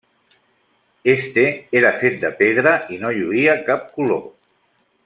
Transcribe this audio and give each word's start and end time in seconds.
Este 1.17 1.45
era 1.81 1.91
fet 2.05 2.17
de 2.25 2.33
pedra 2.41 2.75
i 2.97 3.01
no 3.05 3.13
lluïa 3.21 3.57
cap 3.71 3.87
color. 4.01 4.27